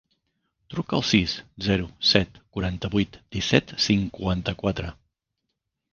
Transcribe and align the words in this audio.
Truca 0.73 0.95
al 0.99 1.03
sis, 1.09 1.35
zero, 1.67 1.85
set, 2.13 2.41
quaranta-vuit, 2.57 3.19
disset, 3.37 3.75
cinquanta-quatre. 3.89 4.91